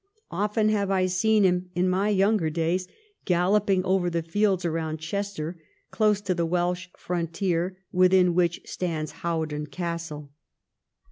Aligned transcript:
Often 0.31 0.69
have 0.69 0.89
I 0.89 1.05
seen 1.05 1.43
him, 1.43 1.69
in 1.75 1.87
my 1.87 2.09
younger 2.09 2.49
days, 2.49 2.87
galloping 3.23 3.85
over 3.85 4.09
the 4.09 4.23
fields 4.23 4.65
around 4.65 4.97
Chester— 4.97 5.61
close 5.91 6.21
to 6.21 6.33
the 6.33 6.43
Welsh 6.43 6.87
frontier, 6.97 7.77
within 7.91 8.33
which 8.33 8.61
stands 8.65 9.11
Hawarden 9.21 9.67
Castle. 9.69 10.31